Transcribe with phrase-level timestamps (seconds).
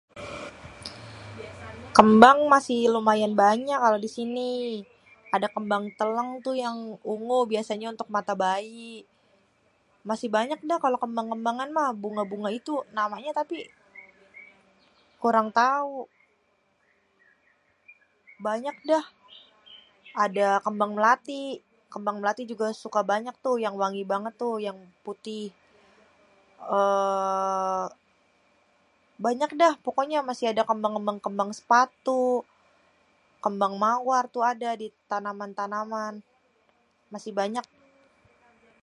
[1.97, 4.51] Kembang masih lumayan banyak kalo di sini.
[5.35, 6.77] Ada kembang teleng tuh yang
[7.13, 8.93] ungu biasanya buat mata bayi.
[10.09, 13.57] Masih banyak dah kalo kembang-kembangan mah, bunga-bunga itu namanya tapi
[15.23, 15.95] kurang tau.
[18.47, 19.05] Banyak dah,
[20.25, 21.43] ada kembang melati.
[21.93, 25.45] Kembang melati juga suka banyak tuh yang wangi banget tuh yang putih.
[26.73, 27.85] êê
[29.25, 29.73] Banyak dah.
[29.85, 30.95] Pokoknya masih ada kembang
[31.59, 32.25] sepatu.
[33.45, 36.13] Kembang mawar tu ada di tanaman-tanaman.
[37.13, 37.65] Masih banyak.